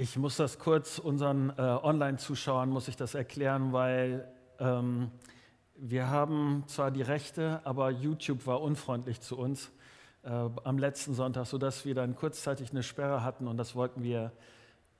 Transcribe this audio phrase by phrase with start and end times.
[0.00, 4.28] Ich muss das kurz unseren äh, Online-Zuschauern muss ich das erklären, weil
[4.60, 5.10] ähm,
[5.74, 9.72] wir haben zwar die Rechte, aber YouTube war unfreundlich zu uns
[10.22, 14.30] äh, am letzten Sonntag, sodass wir dann kurzzeitig eine Sperre hatten und das wollten wir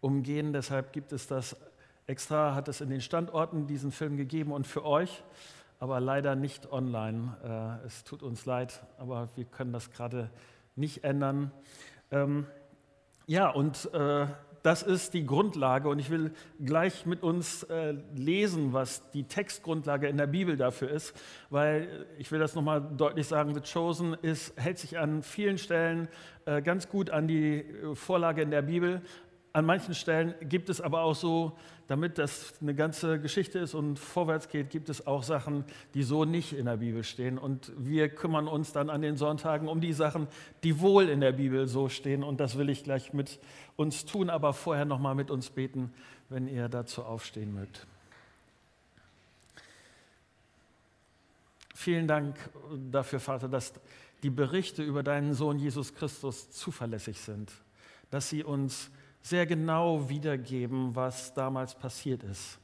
[0.01, 0.53] umgehen.
[0.53, 1.57] Deshalb gibt es das
[2.09, 5.23] extra, hat es in den Standorten diesen Film gegeben und für euch,
[5.79, 7.79] aber leider nicht online.
[7.85, 10.29] Äh, es tut uns leid, aber wir können das gerade
[10.75, 11.53] nicht ändern.
[12.11, 12.49] Ähm,
[13.29, 14.27] ja, und äh,
[14.63, 16.33] das ist die Grundlage und ich will
[16.65, 21.15] gleich mit uns äh, lesen, was die Textgrundlage in der Bibel dafür ist,
[21.51, 26.09] weil ich will das nochmal deutlich sagen, The Chosen ist, hält sich an vielen Stellen
[26.45, 29.03] äh, ganz gut an die äh, Vorlage in der Bibel,
[29.53, 31.57] an manchen Stellen gibt es aber auch so,
[31.89, 36.27] damit das eine ganze Geschichte ist und vorwärts geht, gibt es auch Sachen, die so
[36.27, 37.39] nicht in der Bibel stehen.
[37.39, 40.29] Und wir kümmern uns dann an den Sonntagen um die Sachen,
[40.63, 42.23] die wohl in der Bibel so stehen.
[42.23, 43.41] Und das will ich gleich mit
[43.77, 45.93] uns tun, aber vorher nochmal mit uns beten,
[46.29, 47.87] wenn ihr dazu aufstehen mögt.
[51.75, 52.37] Vielen Dank
[52.91, 53.73] dafür, Vater, dass
[54.23, 57.51] die Berichte über deinen Sohn Jesus Christus zuverlässig sind,
[58.11, 58.91] dass sie uns
[59.23, 62.59] sehr genau wiedergeben, was damals passiert ist,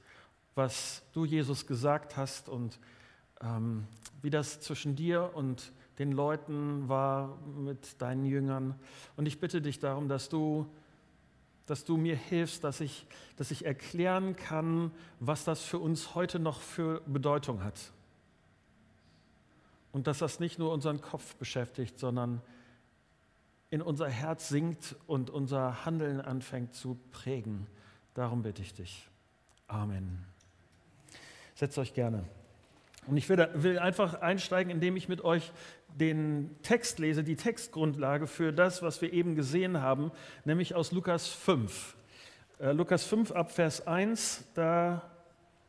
[0.54, 2.78] was du, Jesus, gesagt hast und
[3.40, 3.86] ähm,
[4.22, 8.74] wie das zwischen dir und den Leuten war mit deinen Jüngern.
[9.16, 10.66] Und ich bitte dich darum, dass du,
[11.66, 16.38] dass du mir hilfst, dass ich, dass ich erklären kann, was das für uns heute
[16.38, 17.92] noch für Bedeutung hat.
[19.92, 22.40] Und dass das nicht nur unseren Kopf beschäftigt, sondern
[23.70, 27.66] in unser Herz sinkt und unser Handeln anfängt zu prägen.
[28.14, 29.08] Darum bitte ich dich.
[29.66, 30.24] Amen.
[31.54, 32.24] Setzt euch gerne.
[33.06, 35.52] Und ich will, einfach einsteigen, indem ich mit euch
[35.88, 40.10] den Text lese, die Textgrundlage für das, was wir eben gesehen haben,
[40.44, 41.96] nämlich aus Lukas 5.
[42.58, 45.02] Äh, Lukas 5 ab Vers 1, da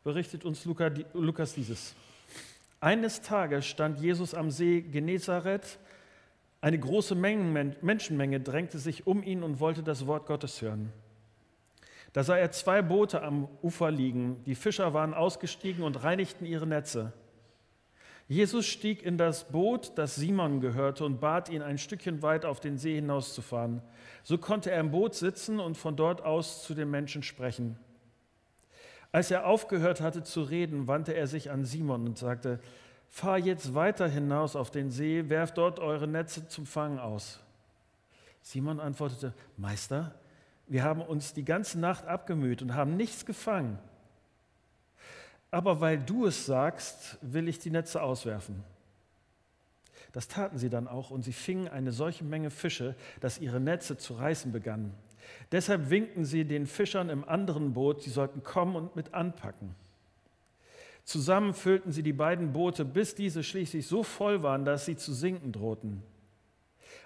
[0.02, 1.94] berichtet uns Lukas dieses.
[2.80, 5.78] Eines Tages stand Jesus am See Genezareth
[6.66, 10.92] eine große Menschenmenge drängte sich um ihn und wollte das Wort Gottes hören.
[12.12, 14.42] Da sah er zwei Boote am Ufer liegen.
[14.46, 17.12] Die Fischer waren ausgestiegen und reinigten ihre Netze.
[18.26, 22.58] Jesus stieg in das Boot, das Simon gehörte, und bat ihn, ein Stückchen weit auf
[22.58, 23.80] den See hinauszufahren.
[24.24, 27.78] So konnte er im Boot sitzen und von dort aus zu den Menschen sprechen.
[29.12, 32.58] Als er aufgehört hatte zu reden, wandte er sich an Simon und sagte,
[33.08, 37.40] Fahr jetzt weiter hinaus auf den See, werft dort eure Netze zum Fangen aus.
[38.42, 40.14] Simon antwortete, Meister,
[40.66, 43.78] wir haben uns die ganze Nacht abgemüht und haben nichts gefangen.
[45.50, 48.64] Aber weil du es sagst, will ich die Netze auswerfen.
[50.12, 53.96] Das taten sie dann auch und sie fingen eine solche Menge Fische, dass ihre Netze
[53.96, 54.94] zu reißen begannen.
[55.52, 59.74] Deshalb winkten sie den Fischern im anderen Boot, sie sollten kommen und mit anpacken.
[61.06, 65.14] Zusammen füllten sie die beiden Boote, bis diese schließlich so voll waren, dass sie zu
[65.14, 66.02] sinken drohten.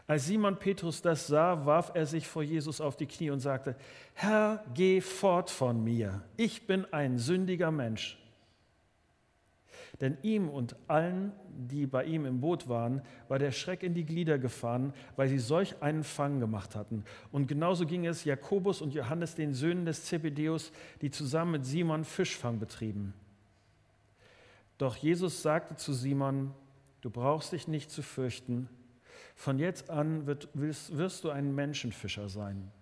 [0.06, 3.76] Als Simon Petrus das sah, warf er sich vor Jesus auf die Knie und sagte,
[4.14, 8.18] Herr, geh fort von mir, ich bin ein sündiger Mensch.
[10.00, 14.06] Denn ihm und allen, die bei ihm im Boot waren, war der Schreck in die
[14.06, 17.04] Glieder gefahren, weil sie solch einen Fang gemacht hatten.
[17.32, 20.72] Und genauso ging es Jakobus und Johannes, den Söhnen des Zebedeus,
[21.02, 23.12] die zusammen mit Simon Fischfang betrieben.
[24.80, 26.54] Doch Jesus sagte zu Simon,
[27.02, 28.66] du brauchst dich nicht zu fürchten,
[29.34, 32.72] von jetzt an wird, wirst, wirst du ein Menschenfischer sein.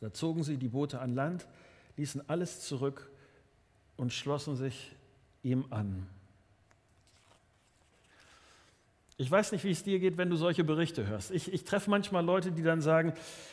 [0.00, 1.46] Da zogen sie die Boote an Land,
[1.98, 3.10] ließen alles zurück
[3.98, 4.96] und schlossen sich
[5.42, 6.06] ihm an.
[9.16, 11.30] Ich weiß nicht, wie es dir geht, wenn du solche Berichte hörst.
[11.30, 13.12] Ich, ich, treffe manchmal Leute, die dann sagen,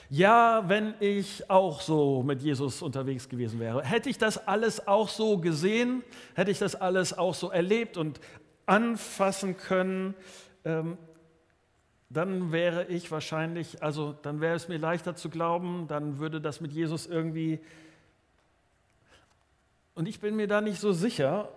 [0.09, 5.07] ja, wenn ich auch so mit Jesus unterwegs gewesen wäre, hätte ich das alles auch
[5.07, 6.01] so gesehen,
[6.33, 8.19] hätte ich das alles auch so erlebt und
[8.65, 10.15] anfassen können,
[10.65, 10.97] ähm,
[12.09, 16.59] dann wäre ich wahrscheinlich, also dann wäre es mir leichter zu glauben, dann würde das
[16.59, 17.59] mit Jesus irgendwie...
[19.93, 21.49] Und ich bin mir da nicht so sicher,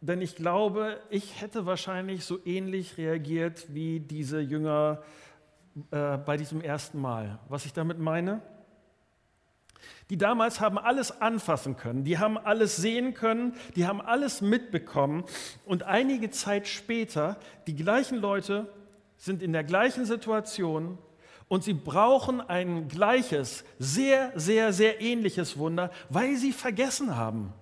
[0.00, 5.02] denn ich glaube, ich hätte wahrscheinlich so ähnlich reagiert wie diese Jünger
[5.90, 7.38] äh, bei diesem ersten Mal.
[7.48, 8.40] Was ich damit meine?
[10.08, 15.24] Die damals haben alles anfassen können, die haben alles sehen können, die haben alles mitbekommen.
[15.64, 18.66] Und einige Zeit später, die gleichen Leute
[19.16, 20.98] sind in der gleichen Situation
[21.46, 27.52] und sie brauchen ein gleiches, sehr, sehr, sehr ähnliches Wunder, weil sie vergessen haben.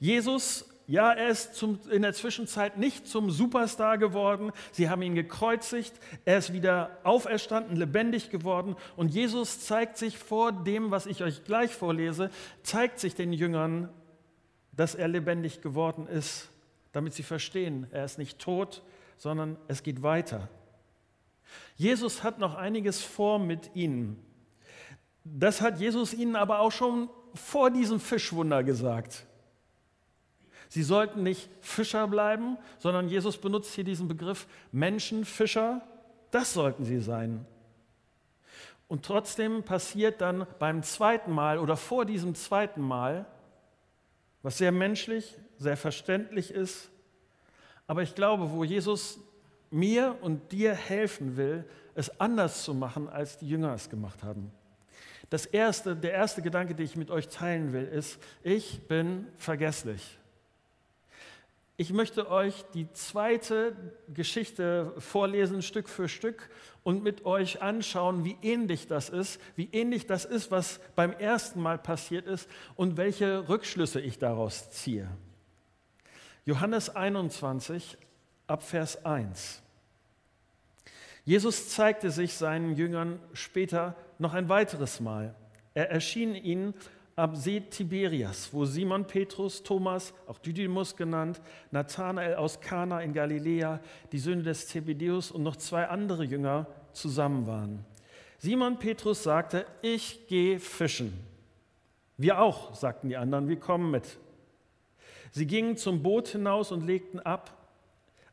[0.00, 4.52] Jesus ja, er ist zum, in der Zwischenzeit nicht zum Superstar geworden.
[4.72, 5.94] Sie haben ihn gekreuzigt.
[6.24, 8.76] Er ist wieder auferstanden, lebendig geworden.
[8.96, 12.30] Und Jesus zeigt sich vor dem, was ich euch gleich vorlese,
[12.62, 13.88] zeigt sich den Jüngern,
[14.72, 16.48] dass er lebendig geworden ist,
[16.92, 18.82] damit sie verstehen, er ist nicht tot,
[19.16, 20.48] sondern es geht weiter.
[21.76, 24.16] Jesus hat noch einiges vor mit ihnen.
[25.24, 29.26] Das hat Jesus ihnen aber auch schon vor diesem Fischwunder gesagt.
[30.72, 35.82] Sie sollten nicht Fischer bleiben, sondern Jesus benutzt hier diesen Begriff Menschenfischer.
[36.30, 37.44] Das sollten sie sein.
[38.88, 43.26] Und trotzdem passiert dann beim zweiten Mal oder vor diesem zweiten Mal,
[44.40, 46.90] was sehr menschlich, sehr verständlich ist,
[47.86, 49.20] aber ich glaube, wo Jesus
[49.70, 54.50] mir und dir helfen will, es anders zu machen, als die Jünger es gemacht haben.
[55.28, 60.18] Das erste, der erste Gedanke, den ich mit euch teilen will, ist, ich bin vergesslich.
[61.82, 63.74] Ich möchte euch die zweite
[64.14, 66.48] Geschichte vorlesen, Stück für Stück,
[66.84, 71.60] und mit euch anschauen, wie ähnlich das ist, wie ähnlich das ist, was beim ersten
[71.60, 75.08] Mal passiert ist und welche Rückschlüsse ich daraus ziehe.
[76.44, 77.98] Johannes 21
[78.46, 79.60] ab Vers 1.
[81.24, 85.34] Jesus zeigte sich seinen Jüngern später noch ein weiteres Mal.
[85.74, 86.74] Er erschien ihnen
[87.16, 93.80] am See Tiberias, wo Simon Petrus, Thomas, auch Didymus genannt, Nathanael aus Kana in Galiläa,
[94.12, 97.84] die Söhne des Zebedeus und noch zwei andere Jünger zusammen waren.
[98.38, 101.12] Simon Petrus sagte, ich gehe fischen.
[102.16, 104.18] Wir auch, sagten die anderen, wir kommen mit.
[105.30, 107.56] Sie gingen zum Boot hinaus und legten ab,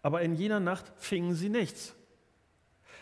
[0.02, 1.96] aber in jener Nacht fingen sie nichts.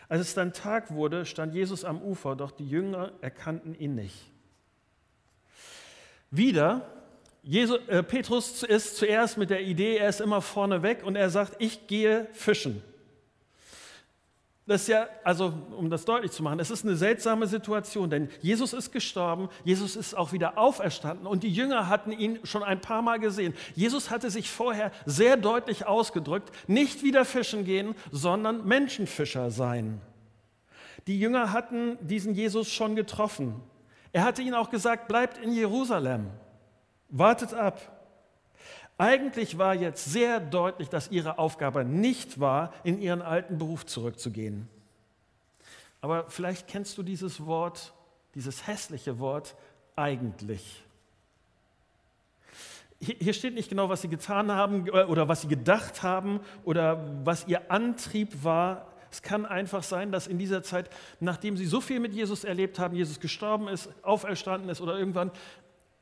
[0.08, 4.32] Als es dann Tag wurde, stand Jesus am Ufer, doch die Jünger erkannten ihn nicht.
[6.30, 6.82] Wieder,
[7.42, 11.30] Jesus, äh, Petrus ist zuerst mit der Idee, er ist immer vorne weg und er
[11.30, 12.82] sagt, ich gehe fischen.
[14.68, 18.28] Das ist ja, also um das deutlich zu machen, es ist eine seltsame Situation, denn
[18.42, 22.82] Jesus ist gestorben, Jesus ist auch wieder auferstanden und die Jünger hatten ihn schon ein
[22.82, 23.54] paar Mal gesehen.
[23.74, 30.02] Jesus hatte sich vorher sehr deutlich ausgedrückt, nicht wieder fischen gehen, sondern Menschenfischer sein.
[31.06, 33.54] Die Jünger hatten diesen Jesus schon getroffen.
[34.12, 36.30] Er hatte ihnen auch gesagt, bleibt in Jerusalem,
[37.08, 37.94] wartet ab.
[38.96, 44.68] Eigentlich war jetzt sehr deutlich, dass ihre Aufgabe nicht war, in ihren alten Beruf zurückzugehen.
[46.00, 47.92] Aber vielleicht kennst du dieses Wort,
[48.34, 49.54] dieses hässliche Wort
[49.94, 50.82] eigentlich.
[53.00, 57.24] Hier steht nicht genau, was sie getan haben äh, oder was sie gedacht haben oder
[57.24, 58.87] was ihr Antrieb war.
[59.10, 60.90] Es kann einfach sein, dass in dieser Zeit,
[61.20, 65.30] nachdem sie so viel mit Jesus erlebt haben, Jesus gestorben ist, auferstanden ist oder irgendwann,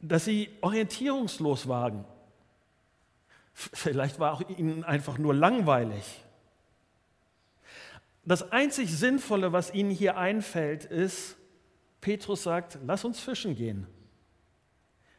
[0.01, 2.05] dass sie orientierungslos waren.
[3.53, 6.23] Vielleicht war auch ihnen einfach nur langweilig.
[8.25, 11.37] Das einzig Sinnvolle, was ihnen hier einfällt, ist,
[12.01, 13.87] Petrus sagt, lass uns fischen gehen.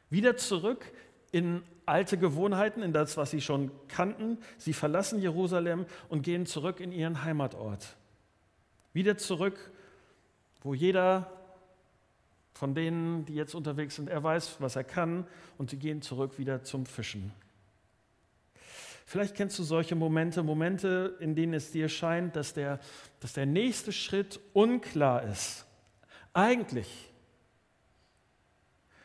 [0.09, 0.91] Wieder zurück
[1.31, 4.37] in alte Gewohnheiten, in das, was sie schon kannten.
[4.57, 7.95] Sie verlassen Jerusalem und gehen zurück in ihren Heimatort.
[8.93, 9.71] Wieder zurück,
[10.61, 11.31] wo jeder
[12.53, 16.37] von denen, die jetzt unterwegs sind, er weiß, was er kann und sie gehen zurück
[16.39, 17.31] wieder zum Fischen.
[19.05, 22.79] Vielleicht kennst du solche Momente, Momente, in denen es dir scheint, dass der,
[23.21, 25.65] dass der nächste Schritt unklar ist.
[26.33, 27.09] Eigentlich.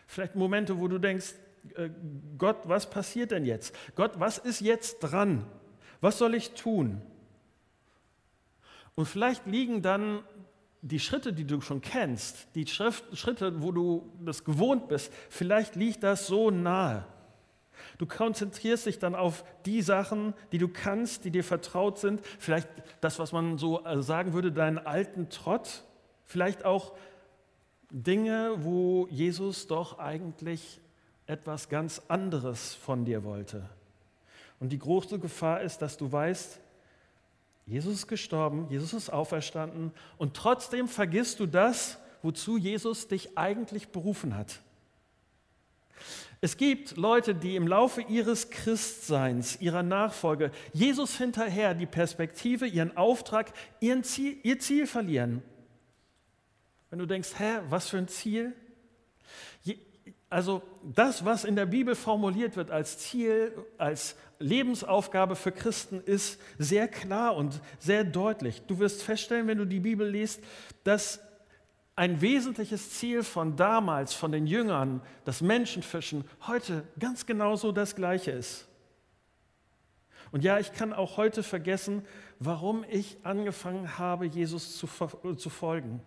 [0.09, 1.35] Vielleicht Momente, wo du denkst,
[2.39, 3.75] Gott, was passiert denn jetzt?
[3.95, 5.47] Gott, was ist jetzt dran?
[6.01, 7.01] Was soll ich tun?
[8.95, 10.23] Und vielleicht liegen dann
[10.83, 16.03] die Schritte, die du schon kennst, die Schritte, wo du das gewohnt bist, vielleicht liegt
[16.03, 17.07] das so nahe.
[17.99, 22.21] Du konzentrierst dich dann auf die Sachen, die du kannst, die dir vertraut sind.
[22.39, 22.69] Vielleicht
[23.01, 25.85] das, was man so äh, sagen würde, deinen alten Trott.
[26.25, 26.93] Vielleicht auch
[27.91, 30.81] Dinge, wo Jesus doch eigentlich
[31.33, 33.69] etwas ganz anderes von dir wollte.
[34.61, 36.61] Und die große Gefahr ist, dass du weißt,
[37.67, 43.89] Jesus ist gestorben, Jesus ist auferstanden und trotzdem vergisst du das, wozu Jesus dich eigentlich
[43.89, 44.61] berufen hat.
[46.41, 52.97] Es gibt Leute, die im Laufe ihres Christseins, ihrer Nachfolge, Jesus hinterher die Perspektive, ihren
[52.97, 55.43] Auftrag, ihren Ziel, ihr Ziel verlieren.
[56.91, 58.55] Wenn du denkst, hä, was für ein Ziel?
[60.33, 66.41] Also das, was in der Bibel formuliert wird als Ziel, als Lebensaufgabe für Christen, ist
[66.59, 68.63] sehr klar und sehr deutlich.
[68.63, 70.43] Du wirst feststellen, wenn du die Bibel liest,
[70.85, 71.21] dass
[71.97, 78.31] ein wesentliches Ziel von damals, von den Jüngern, das Menschenfischen, heute ganz genauso das gleiche
[78.31, 78.67] ist.
[80.31, 82.07] Und ja, ich kann auch heute vergessen,
[82.39, 84.89] warum ich angefangen habe, Jesus zu,
[85.37, 86.01] zu folgen.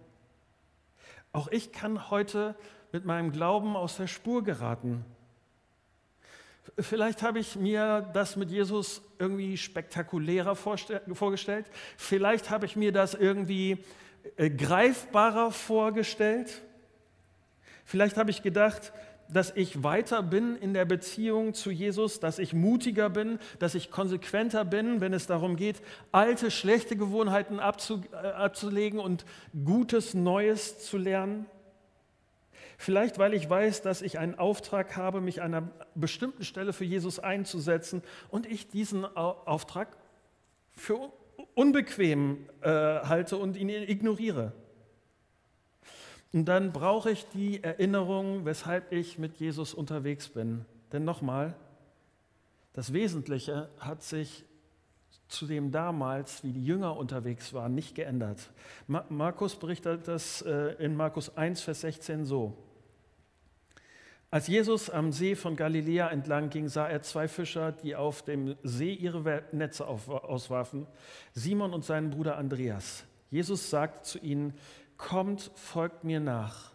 [1.31, 2.55] Auch ich kann heute
[2.95, 5.03] mit meinem Glauben aus der Spur geraten.
[6.79, 11.65] Vielleicht habe ich mir das mit Jesus irgendwie spektakulärer vorgestellt.
[11.97, 13.83] Vielleicht habe ich mir das irgendwie
[14.37, 16.61] äh, greifbarer vorgestellt.
[17.83, 18.93] Vielleicht habe ich gedacht,
[19.27, 23.91] dass ich weiter bin in der Beziehung zu Jesus, dass ich mutiger bin, dass ich
[23.91, 25.81] konsequenter bin, wenn es darum geht,
[26.13, 29.25] alte, schlechte Gewohnheiten äh, abzulegen und
[29.65, 31.45] Gutes, Neues zu lernen.
[32.77, 36.85] Vielleicht, weil ich weiß, dass ich einen Auftrag habe, mich an einer bestimmten Stelle für
[36.85, 39.95] Jesus einzusetzen und ich diesen Auftrag
[40.71, 41.11] für
[41.53, 44.51] unbequem äh, halte und ihn ignoriere.
[46.33, 50.65] Und dann brauche ich die Erinnerung, weshalb ich mit Jesus unterwegs bin.
[50.91, 51.55] Denn nochmal,
[52.73, 54.43] das Wesentliche hat sich
[55.27, 58.51] zu dem damals, wie die Jünger unterwegs waren, nicht geändert.
[58.87, 62.57] Markus berichtet das äh, in Markus 1, Vers 16 so.
[64.35, 68.57] Als Jesus am See von Galiläa entlang ging, sah er zwei Fischer, die auf dem
[68.63, 70.87] See ihre Netze auswarfen,
[71.31, 73.05] Simon und seinen Bruder Andreas.
[73.31, 74.53] Jesus sagte zu ihnen,
[74.97, 76.73] kommt, folgt mir nach.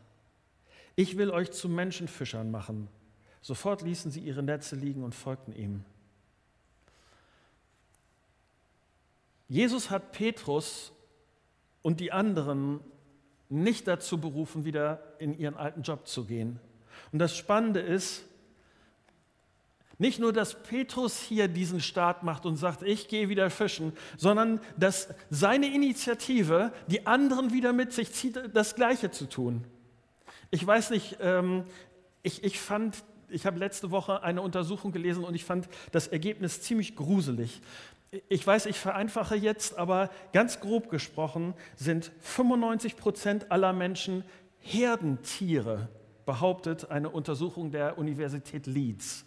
[0.97, 2.89] Ich will euch zu Menschenfischern machen.
[3.43, 5.85] Sofort ließen sie ihre Netze liegen und folgten ihm.
[9.51, 10.93] Jesus hat Petrus
[11.83, 12.81] und die anderen
[13.51, 16.59] nicht dazu berufen, wieder in ihren alten Job zu gehen.
[17.13, 18.25] Und das Spannende ist,
[20.01, 24.61] nicht nur, dass Petrus hier diesen Start macht und sagt, ich gehe wieder fischen, sondern
[24.79, 29.63] dass seine Initiative die anderen wieder mit sich zieht, das Gleiche zu tun.
[30.51, 31.65] Ich weiß nicht, ähm,
[32.23, 36.63] ich, ich fand, ich habe letzte Woche eine Untersuchung gelesen und ich fand das Ergebnis
[36.63, 37.61] ziemlich gruselig.
[38.31, 44.25] Ich weiß, ich vereinfache jetzt, aber ganz grob gesprochen sind 95 Prozent aller Menschen
[44.61, 45.89] Herdentiere,
[46.31, 49.25] behauptet eine Untersuchung der Universität Leeds.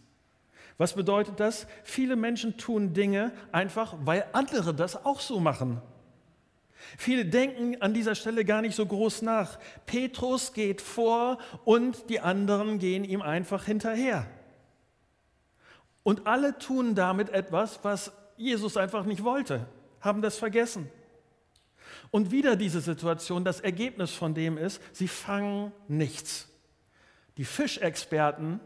[0.78, 1.68] Was bedeutet das?
[1.84, 5.82] Viele Menschen tun Dinge einfach, weil andere das auch so machen.
[6.98, 9.60] Viele denken an dieser Stelle gar nicht so groß nach.
[9.86, 14.26] Petrus geht vor und die anderen gehen ihm einfach hinterher.
[16.04, 19.68] Und alle tun damit etwas, was Jesus einfach nicht wollte,
[20.00, 20.90] haben das vergessen.
[22.12, 26.48] Und wieder diese Situation, das Ergebnis von dem ist, sie fangen nichts.
[27.38, 28.60] Die Fischexperten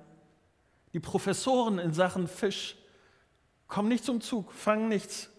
[0.93, 2.75] die Professoren in Sachen Fisch
[3.67, 5.29] kommen nicht zum Zug, fangen nichts.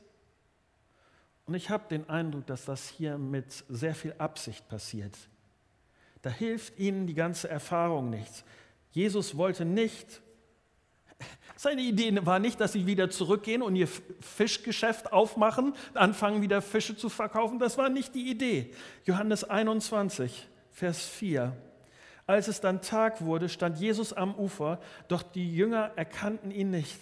[1.47, 5.17] Und ich habe den Eindruck, dass das hier mit sehr viel Absicht passiert.
[6.23, 8.45] Da hilft ihnen die ganze Erfahrung nichts.
[8.93, 10.21] Jesus wollte nicht,
[11.57, 13.89] seine Idee war nicht, dass sie wieder zurückgehen und ihr
[14.21, 17.59] Fischgeschäft aufmachen, anfangen wieder Fische zu verkaufen.
[17.59, 18.73] Das war nicht die Idee.
[19.07, 21.57] Johannes 21, Vers 4.
[22.29, 27.01] Als es dann Tag wurde, stand Jesus am Ufer, doch die Jünger erkannten ihn nicht.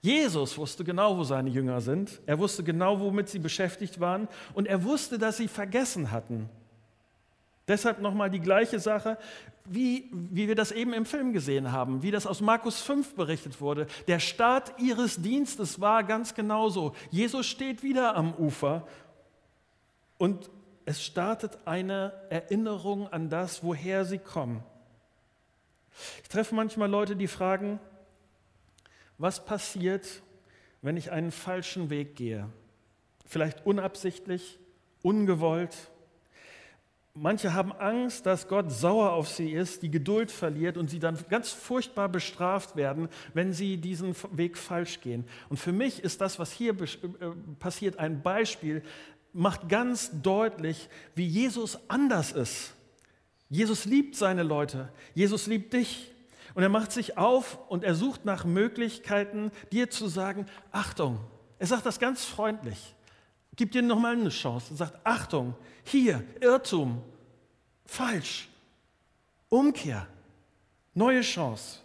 [0.00, 2.20] Jesus wusste genau, wo seine Jünger sind.
[2.26, 4.28] Er wusste genau, womit sie beschäftigt waren.
[4.54, 6.48] Und er wusste, dass sie vergessen hatten.
[7.66, 9.18] Deshalb nochmal die gleiche Sache,
[9.64, 13.60] wie, wie wir das eben im Film gesehen haben, wie das aus Markus 5 berichtet
[13.60, 13.88] wurde.
[14.06, 16.94] Der Start ihres Dienstes war ganz genauso.
[17.10, 18.86] Jesus steht wieder am Ufer
[20.18, 20.48] und
[20.88, 24.64] es startet eine Erinnerung an das, woher sie kommen.
[26.22, 27.78] Ich treffe manchmal Leute, die fragen,
[29.18, 30.22] was passiert,
[30.80, 32.48] wenn ich einen falschen Weg gehe?
[33.26, 34.58] Vielleicht unabsichtlich,
[35.02, 35.76] ungewollt.
[37.12, 41.18] Manche haben Angst, dass Gott sauer auf sie ist, die Geduld verliert und sie dann
[41.28, 45.26] ganz furchtbar bestraft werden, wenn sie diesen Weg falsch gehen.
[45.50, 46.86] Und für mich ist das, was hier äh,
[47.58, 48.82] passiert, ein Beispiel,
[49.32, 52.72] macht ganz deutlich, wie Jesus anders ist.
[53.48, 54.92] Jesus liebt seine Leute.
[55.14, 56.12] Jesus liebt dich.
[56.54, 61.20] Und er macht sich auf und er sucht nach Möglichkeiten, dir zu sagen, Achtung.
[61.58, 62.94] Er sagt das ganz freundlich.
[63.54, 64.74] Gibt dir nochmal eine Chance.
[64.74, 65.54] Er sagt, Achtung,
[65.84, 67.02] hier, Irrtum,
[67.86, 68.48] falsch,
[69.48, 70.06] Umkehr,
[70.94, 71.80] neue Chance.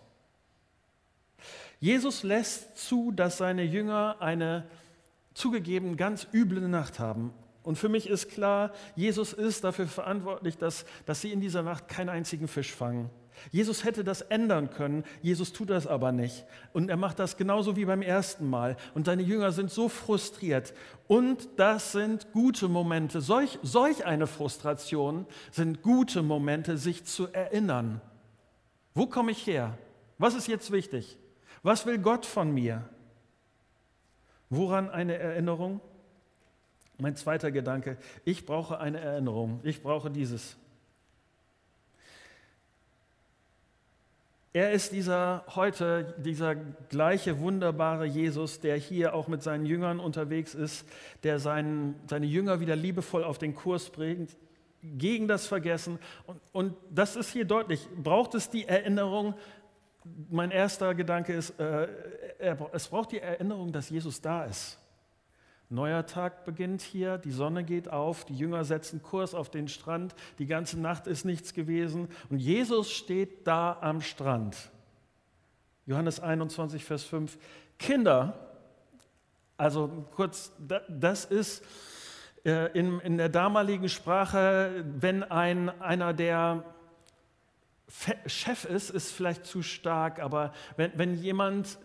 [1.79, 4.65] Jesus lässt zu, dass seine Jünger eine
[5.33, 7.33] zugegeben ganz üble Nacht haben.
[7.63, 11.87] Und für mich ist klar, Jesus ist dafür verantwortlich, dass, dass sie in dieser Nacht
[11.87, 13.09] keinen einzigen Fisch fangen.
[13.51, 16.45] Jesus hätte das ändern können, Jesus tut das aber nicht.
[16.71, 18.77] Und er macht das genauso wie beim ersten Mal.
[18.93, 20.73] Und seine Jünger sind so frustriert.
[21.07, 23.21] Und das sind gute Momente.
[23.21, 28.01] Solch, solch eine Frustration sind gute Momente, sich zu erinnern.
[28.93, 29.77] Wo komme ich her?
[30.17, 31.17] Was ist jetzt wichtig?
[31.63, 32.87] Was will Gott von mir?
[34.55, 35.81] Woran eine Erinnerung?
[36.99, 40.57] Mein zweiter Gedanke, ich brauche eine Erinnerung, ich brauche dieses.
[44.55, 50.53] Er ist dieser heute, dieser gleiche wunderbare Jesus, der hier auch mit seinen Jüngern unterwegs
[50.53, 50.85] ist,
[51.23, 54.37] der seinen, seine Jünger wieder liebevoll auf den Kurs bringt,
[54.83, 55.97] gegen das Vergessen.
[56.27, 57.87] Und, und das ist hier deutlich.
[58.03, 59.33] Braucht es die Erinnerung?
[60.29, 61.87] Mein erster Gedanke ist, äh,
[62.39, 64.79] es braucht die Erinnerung, dass Jesus da ist.
[65.69, 70.13] Neuer Tag beginnt hier, die Sonne geht auf, die Jünger setzen Kurs auf den Strand,
[70.37, 74.55] die ganze Nacht ist nichts gewesen und Jesus steht da am Strand.
[75.85, 77.37] Johannes 21, Vers 5.
[77.79, 78.51] Kinder,
[79.57, 80.51] also kurz,
[80.87, 81.63] das ist
[82.45, 86.63] äh, in, in der damaligen Sprache, wenn ein, einer der
[88.25, 91.77] Chef ist, ist vielleicht zu stark, aber wenn, wenn jemand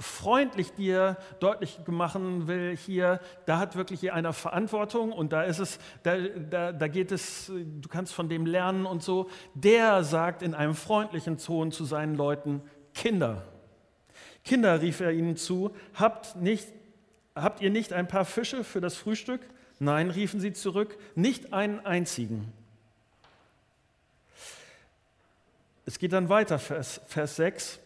[0.00, 5.78] freundlich dir deutlich machen will, hier, da hat wirklich einer Verantwortung und da ist es,
[6.04, 9.28] da, da, da geht es, du kannst von dem lernen und so.
[9.54, 12.62] Der sagt in einem freundlichen Ton zu seinen Leuten,
[12.94, 13.44] Kinder.
[14.44, 16.68] Kinder, rief er ihnen zu, habt, nicht,
[17.34, 19.40] habt ihr nicht ein paar Fische für das Frühstück?
[19.80, 22.52] Nein, riefen sie zurück, nicht einen einzigen.
[25.88, 27.80] Es geht dann weiter, Vers, Vers 6.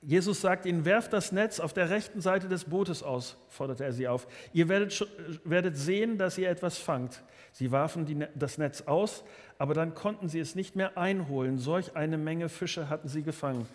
[0.00, 3.92] Jesus sagt ihnen, werft das Netz auf der rechten Seite des Bootes aus, forderte er
[3.92, 4.26] sie auf.
[4.54, 5.06] Ihr werdet,
[5.44, 7.22] werdet sehen, dass ihr etwas fangt.
[7.52, 9.24] Sie warfen die, das Netz aus,
[9.58, 11.58] aber dann konnten sie es nicht mehr einholen.
[11.58, 13.68] Solch eine Menge Fische hatten sie gefangen.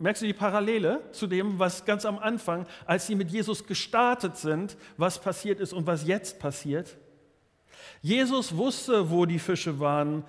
[0.00, 4.36] Merkst du die Parallele zu dem, was ganz am Anfang, als sie mit Jesus gestartet
[4.36, 6.96] sind, was passiert ist und was jetzt passiert?
[8.02, 10.24] Jesus wusste, wo die Fische waren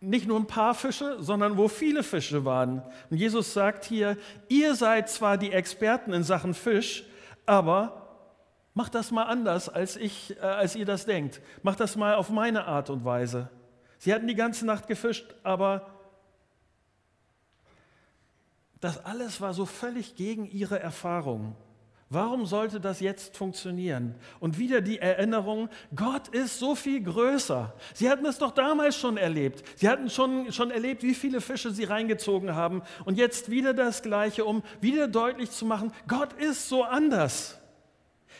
[0.00, 2.82] nicht nur ein paar Fische, sondern wo viele Fische waren.
[3.10, 4.16] Und Jesus sagt hier,
[4.48, 7.04] ihr seid zwar die Experten in Sachen Fisch,
[7.46, 8.08] aber
[8.74, 11.40] macht das mal anders, als, ich, äh, als ihr das denkt.
[11.62, 13.50] Macht das mal auf meine Art und Weise.
[13.98, 15.88] Sie hatten die ganze Nacht gefischt, aber
[18.80, 21.56] das alles war so völlig gegen ihre Erfahrung.
[22.10, 24.14] Warum sollte das jetzt funktionieren?
[24.40, 27.74] Und wieder die Erinnerung, Gott ist so viel größer.
[27.92, 29.62] Sie hatten es doch damals schon erlebt.
[29.76, 32.80] Sie hatten schon, schon erlebt, wie viele Fische sie reingezogen haben.
[33.04, 37.58] Und jetzt wieder das Gleiche, um wieder deutlich zu machen, Gott ist so anders.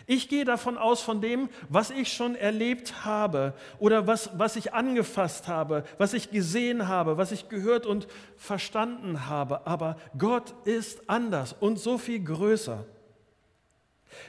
[0.07, 4.73] Ich gehe davon aus, von dem, was ich schon erlebt habe oder was, was ich
[4.73, 9.67] angefasst habe, was ich gesehen habe, was ich gehört und verstanden habe.
[9.67, 12.87] Aber Gott ist anders und so viel größer.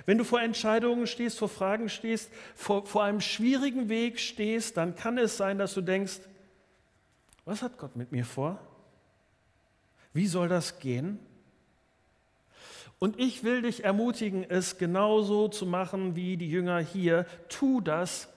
[0.05, 4.95] Wenn du vor Entscheidungen stehst, vor Fragen stehst, vor, vor einem schwierigen Weg stehst, dann
[4.95, 6.19] kann es sein, dass du denkst,
[7.45, 8.59] was hat Gott mit mir vor?
[10.13, 11.19] Wie soll das gehen?
[12.99, 17.25] Und ich will dich ermutigen, es genauso zu machen wie die Jünger hier.
[17.47, 18.27] Tu das,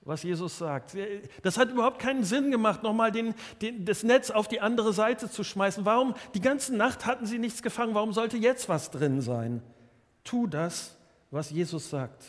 [0.00, 0.96] was Jesus sagt.
[1.42, 5.30] Das hat überhaupt keinen Sinn gemacht, nochmal den, den, das Netz auf die andere Seite
[5.30, 5.84] zu schmeißen.
[5.84, 6.14] Warum?
[6.34, 7.94] Die ganze Nacht hatten sie nichts gefangen.
[7.94, 9.62] Warum sollte jetzt was drin sein?
[10.24, 10.96] Tu das,
[11.30, 12.24] was Jesus sagt.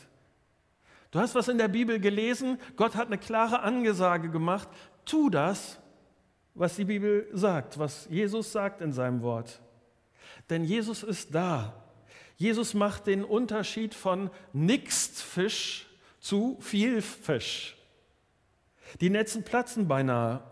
[1.12, 4.68] Du hast was in der Bibel gelesen, Gott hat eine klare Angesage gemacht.
[5.06, 5.80] Tu das,
[6.54, 9.62] was die Bibel sagt, was Jesus sagt in seinem Wort.
[10.50, 11.74] Denn Jesus ist da.
[12.38, 15.88] Jesus macht den Unterschied von nix Fisch
[16.20, 17.78] zu viel Fisch.
[19.00, 20.44] Die Netzen platzen beinahe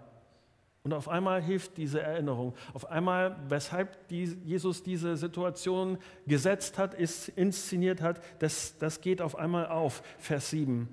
[0.84, 2.54] und auf einmal hilft diese Erinnerung.
[2.74, 9.22] Auf einmal, weshalb die, Jesus diese Situation gesetzt hat, ist, inszeniert hat, das, das geht
[9.22, 10.04] auf einmal auf.
[10.17, 10.89] Vers 7.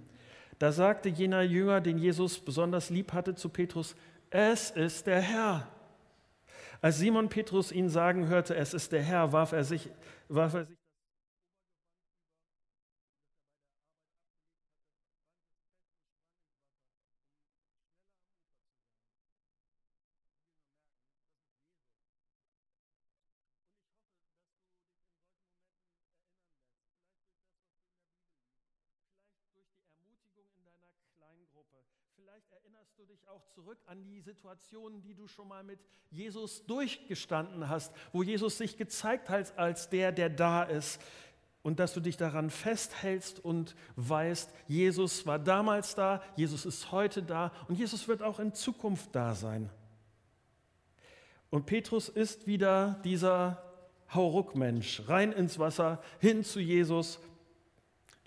[0.61, 3.97] Da sagte jener Jünger, den Jesus besonders lieb hatte, zu Petrus,
[4.31, 5.67] es ist der Herr.
[6.81, 9.91] Als Simon Petrus ihn sagen hörte, es ist der Herr, warf er sich,
[10.29, 10.80] warf er sich
[32.23, 35.81] Vielleicht erinnerst du dich auch zurück an die Situationen, die du schon mal mit
[36.11, 41.01] Jesus durchgestanden hast, wo Jesus sich gezeigt hat als der, der da ist.
[41.63, 47.23] Und dass du dich daran festhältst und weißt, Jesus war damals da, Jesus ist heute
[47.23, 49.71] da und Jesus wird auch in Zukunft da sein.
[51.49, 53.63] Und Petrus ist wieder dieser
[54.13, 57.19] Hauruck-Mensch, rein ins Wasser, hin zu Jesus,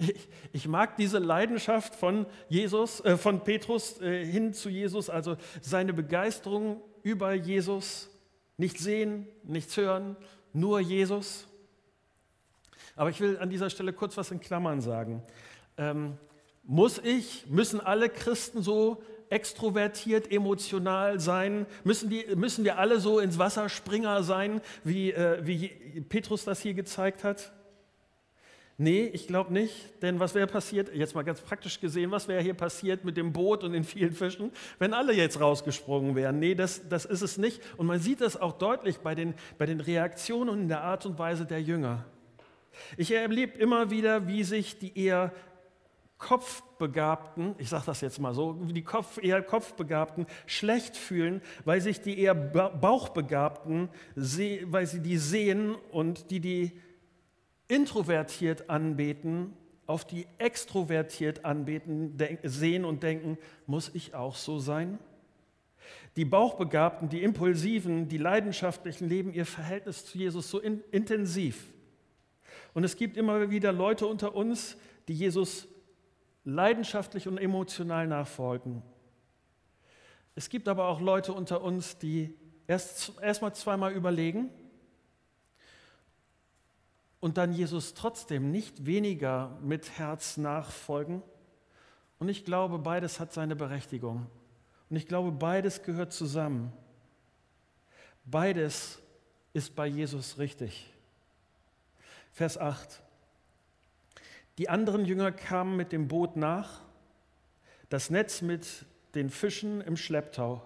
[0.03, 5.37] ich, ich, mag diese Leidenschaft von Jesus, äh, von Petrus äh, hin zu Jesus, also
[5.61, 8.09] seine Begeisterung über Jesus,
[8.57, 10.15] nicht sehen, nichts hören,
[10.53, 11.47] nur Jesus.
[12.95, 15.23] Aber ich will an dieser Stelle kurz was in Klammern sagen.
[15.77, 16.17] Ähm,
[16.63, 21.65] muss ich, müssen alle Christen so extrovertiert, emotional sein?
[21.83, 25.67] Müssen, die, müssen wir alle so ins Wasserspringer sein, wie, äh, wie
[26.07, 27.51] Petrus das hier gezeigt hat?
[28.83, 32.41] Nee, ich glaube nicht, denn was wäre passiert, jetzt mal ganz praktisch gesehen, was wäre
[32.43, 36.39] hier passiert mit dem Boot und den vielen Fischen, wenn alle jetzt rausgesprungen wären?
[36.39, 37.61] Nee, das, das ist es nicht.
[37.77, 41.05] Und man sieht das auch deutlich bei den, bei den Reaktionen und in der Art
[41.05, 42.03] und Weise der Jünger.
[42.97, 45.31] Ich erlebe immer wieder, wie sich die eher
[46.17, 52.01] Kopfbegabten, ich sage das jetzt mal so, die Kopf, eher Kopfbegabten schlecht fühlen, weil sich
[52.01, 56.81] die eher Bauchbegabten, weil sie die sehen und die, die
[57.73, 59.51] introvertiert anbeten,
[59.87, 64.99] auf die extrovertiert anbeten, sehen und denken, muss ich auch so sein?
[66.15, 71.73] Die Bauchbegabten, die Impulsiven, die Leidenschaftlichen leben ihr Verhältnis zu Jesus so in, intensiv.
[72.75, 75.67] Und es gibt immer wieder Leute unter uns, die Jesus
[76.45, 78.83] leidenschaftlich und emotional nachfolgen.
[80.35, 82.35] Es gibt aber auch Leute unter uns, die
[82.67, 84.51] erst erstmal zweimal überlegen
[87.23, 91.23] und dann Jesus trotzdem nicht weniger mit Herz nachfolgen.
[92.19, 94.27] Und ich glaube, beides hat seine Berechtigung.
[94.89, 96.73] Und ich glaube, beides gehört zusammen.
[98.25, 98.99] Beides
[99.53, 100.91] ist bei Jesus richtig.
[102.33, 103.01] Vers 8.
[104.57, 106.81] Die anderen Jünger kamen mit dem Boot nach,
[107.87, 110.61] das Netz mit den Fischen im Schlepptau.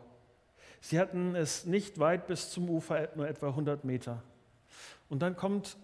[0.81, 4.23] Sie hatten es nicht weit bis zum Ufer, nur etwa 100 Meter.
[5.07, 5.77] Und dann kommt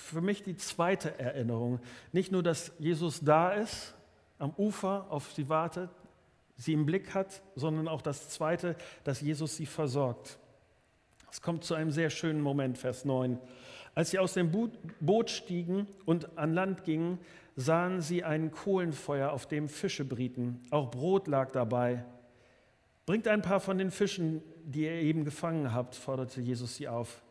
[0.00, 1.80] für mich die zweite Erinnerung.
[2.12, 3.94] Nicht nur, dass Jesus da ist,
[4.38, 5.90] am Ufer auf sie wartet,
[6.56, 10.38] sie im Blick hat, sondern auch das zweite, dass Jesus sie versorgt.
[11.30, 13.38] Es kommt zu einem sehr schönen Moment, Vers 9.
[13.94, 14.50] Als sie aus dem
[15.00, 17.18] Boot stiegen und an Land gingen,
[17.56, 20.60] sahen sie ein Kohlenfeuer, auf dem Fische brieten.
[20.70, 22.04] Auch Brot lag dabei.
[23.06, 27.22] Bringt ein paar von den Fischen, die ihr eben gefangen habt, forderte Jesus sie auf.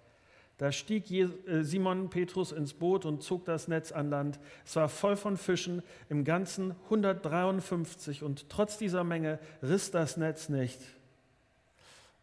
[0.59, 1.29] Da stieg äh,
[1.63, 4.39] Simon Petrus ins Boot und zog das Netz an Land.
[4.65, 10.49] Es war voll von Fischen, im Ganzen 153 und trotz dieser Menge riss das Netz
[10.49, 10.79] nicht.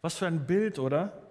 [0.02, 1.22] Was für ein Bild, oder?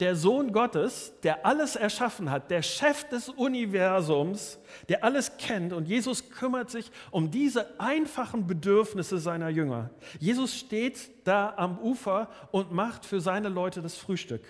[0.00, 5.86] der Sohn Gottes, der alles erschaffen hat, der Chef des Universums, der alles kennt und
[5.86, 9.90] Jesus kümmert sich um diese einfachen Bedürfnisse seiner Jünger.
[10.18, 14.42] Jesus steht da am Ufer und macht für seine Leute das Frühstück.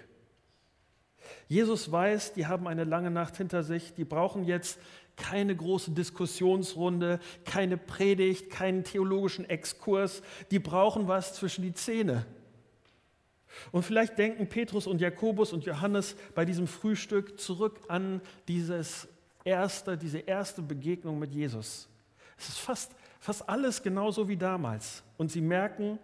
[1.49, 4.79] Jesus weiß, die haben eine lange Nacht hinter sich, die brauchen jetzt
[5.17, 12.27] keine große Diskussionsrunde, keine Predigt, keinen theologischen Exkurs, die brauchen was zwischen die Zähne.
[13.71, 19.07] Und vielleicht denken Petrus und Jakobus und Johannes bei diesem Frühstück zurück an dieses
[19.45, 21.89] erste, diese erste Begegnung mit Jesus.
[22.37, 25.05] Es ist fast, fast alles genauso wie damals.
[25.17, 25.99] Und sie merken,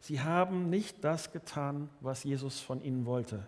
[0.00, 3.46] sie haben nicht das getan, was Jesus von ihnen wollte.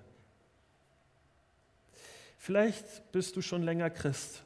[2.48, 4.42] Vielleicht bist du schon länger Christ.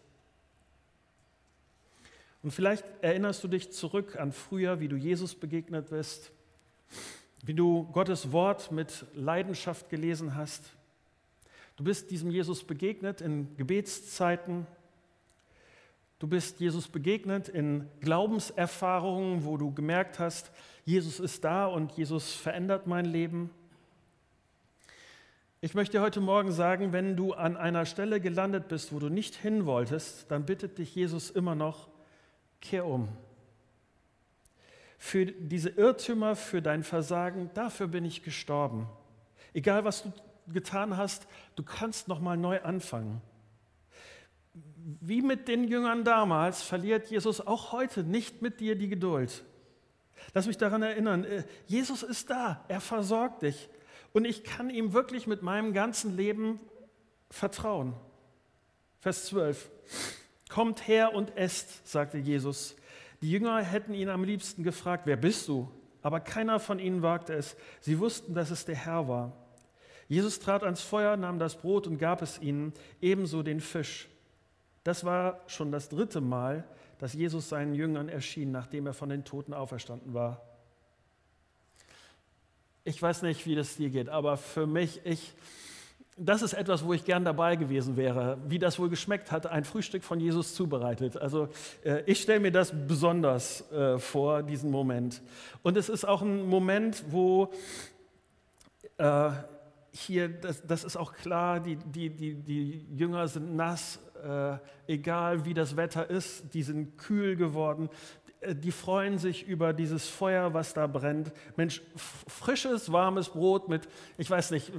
[2.42, 6.32] Und vielleicht erinnerst du dich zurück an früher, wie du Jesus begegnet bist
[7.44, 10.62] wie du Gottes Wort mit Leidenschaft gelesen hast.
[11.76, 14.66] Du bist diesem Jesus begegnet in Gebetszeiten.
[16.20, 20.52] Du bist Jesus begegnet in Glaubenserfahrungen, wo du gemerkt hast,
[20.84, 23.50] Jesus ist da und Jesus verändert mein Leben.
[25.64, 29.36] Ich möchte heute Morgen sagen, wenn du an einer Stelle gelandet bist, wo du nicht
[29.36, 31.88] hin wolltest, dann bittet dich Jesus immer noch,
[32.60, 33.08] kehr um,
[34.98, 38.88] für diese Irrtümer, für dein Versagen, dafür bin ich gestorben.
[39.54, 40.12] Egal was du
[40.48, 43.22] getan hast, du kannst noch mal neu anfangen.
[45.00, 49.44] Wie mit den Jüngern damals verliert Jesus auch heute nicht mit dir die Geduld.
[50.34, 53.68] Lass mich daran erinnern, äh, Jesus ist da, er versorgt dich
[54.12, 56.60] und ich kann ihm wirklich mit meinem ganzen Leben
[57.30, 57.94] vertrauen.
[59.00, 59.70] Vers 12.
[60.48, 62.76] Kommt her und esst, sagte Jesus.
[63.22, 65.70] Die Jünger hätten ihn am liebsten gefragt, wer bist du?
[66.02, 67.56] Aber keiner von ihnen wagte es.
[67.80, 69.32] Sie wussten, dass es der Herr war.
[70.08, 74.08] Jesus trat ans Feuer, nahm das Brot und gab es ihnen, ebenso den Fisch.
[74.84, 76.64] Das war schon das dritte Mal,
[76.98, 80.42] dass Jesus seinen Jüngern erschien, nachdem er von den Toten auferstanden war.
[82.84, 85.34] Ich weiß nicht, wie das dir geht, aber für mich, ich,
[86.16, 89.62] das ist etwas, wo ich gern dabei gewesen wäre, wie das wohl geschmeckt hat, ein
[89.62, 91.16] Frühstück von Jesus zubereitet.
[91.16, 91.48] Also
[91.84, 95.22] äh, ich stelle mir das besonders äh, vor, diesen Moment.
[95.62, 97.52] Und es ist auch ein Moment, wo
[98.98, 99.30] äh,
[99.92, 104.56] hier, das, das, ist auch klar, die, die, die, die Jünger sind nass, äh,
[104.88, 107.88] egal wie das Wetter ist, die sind kühl geworden,
[108.48, 111.32] die freuen sich über dieses Feuer, was da brennt.
[111.56, 114.72] Mensch, frisches, warmes Brot mit, ich weiß nicht,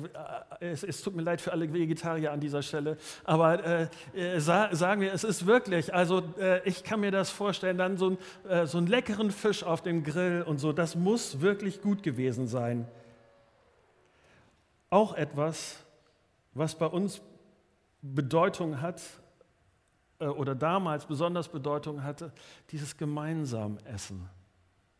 [0.59, 4.39] äh, es, es tut mir leid für alle Vegetarier an dieser Stelle, aber äh, äh
[4.39, 8.17] sagen wir, es ist wirklich, also äh, ich kann mir das vorstellen, dann so, ein,
[8.49, 12.47] äh, so einen leckeren Fisch auf dem Grill und so, das muss wirklich gut gewesen
[12.47, 12.87] sein.
[14.89, 15.77] Auch etwas,
[16.53, 17.21] was bei uns
[18.01, 19.01] Bedeutung hat,
[20.19, 22.31] äh, oder damals besonders Bedeutung hatte,
[22.71, 24.29] dieses gemeinsam Essen.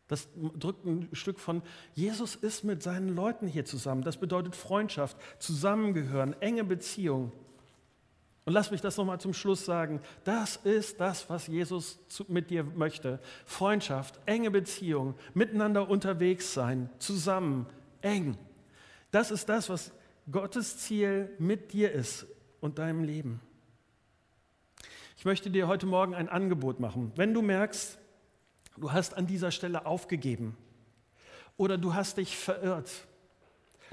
[0.06, 1.62] Das drückt ein Stück von,
[1.94, 4.02] Jesus ist mit seinen Leuten hier zusammen.
[4.02, 7.32] Das bedeutet Freundschaft, Zusammengehören, enge Beziehung.
[8.44, 10.00] Und lass mich das nochmal zum Schluss sagen.
[10.24, 11.98] Das ist das, was Jesus
[12.28, 13.18] mit dir möchte.
[13.46, 17.66] Freundschaft, enge Beziehung, miteinander unterwegs sein, zusammen,
[18.02, 18.36] eng.
[19.10, 19.92] Das ist das, was
[20.30, 22.26] Gottes Ziel mit dir ist
[22.60, 23.40] und deinem Leben.
[25.16, 27.12] Ich möchte dir heute Morgen ein Angebot machen.
[27.14, 27.98] Wenn du merkst,
[28.76, 30.56] du hast an dieser Stelle aufgegeben
[31.56, 32.90] oder du hast dich verirrt,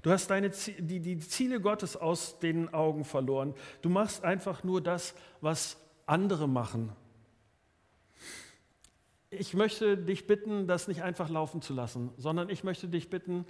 [0.02, 4.82] du hast deine, die, die Ziele Gottes aus den Augen verloren, du machst einfach nur
[4.82, 6.92] das, was andere machen.
[9.30, 13.46] Ich möchte dich bitten, das nicht einfach laufen zu lassen, sondern ich möchte dich bitten,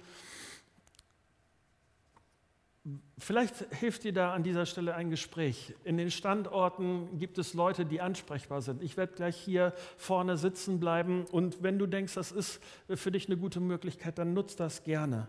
[3.16, 5.74] Vielleicht hilft dir da an dieser Stelle ein Gespräch.
[5.84, 8.82] In den Standorten gibt es Leute, die ansprechbar sind.
[8.82, 13.28] Ich werde gleich hier vorne sitzen bleiben und wenn du denkst, das ist für dich
[13.28, 15.28] eine gute Möglichkeit, dann nutz das gerne.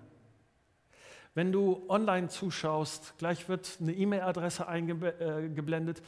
[1.36, 6.02] Wenn du online zuschaust, gleich wird eine E-Mail-Adresse eingeblendet,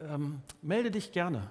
[0.00, 1.50] ähm, melde dich gerne.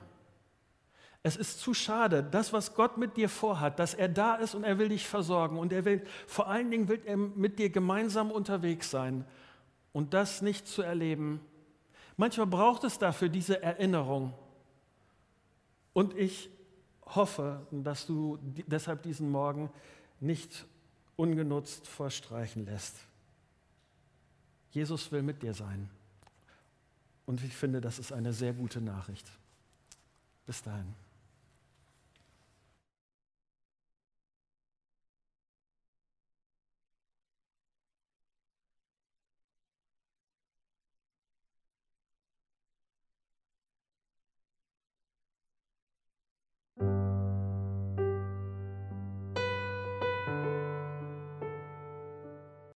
[1.25, 4.63] Es ist zu schade, das, was Gott mit dir vorhat, dass er da ist und
[4.63, 8.29] er will dich versorgen und er will, vor allen Dingen will er mit dir gemeinsam
[8.29, 9.25] unterwegs sein
[9.91, 11.39] und das nicht zu erleben.
[12.15, 14.35] Manchmal braucht es dafür diese Erinnerung.
[15.93, 16.51] Und ich
[17.07, 19.71] hoffe, dass du deshalb diesen Morgen
[20.19, 20.67] nicht
[21.15, 22.97] ungenutzt verstreichen lässt.
[24.69, 25.89] Jesus will mit dir sein.
[27.25, 29.27] Und ich finde, das ist eine sehr gute Nachricht.
[30.45, 30.93] Bis dahin.